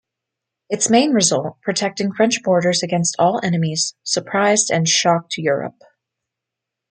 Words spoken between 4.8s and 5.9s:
shocked Europe.